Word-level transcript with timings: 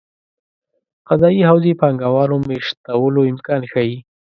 قضايي 1.07 1.41
حوزې 1.49 1.73
پانګه 1.81 2.07
والو 2.15 2.37
مېشتولو 2.49 3.21
امکان 3.31 3.61
ښيي. 3.71 3.97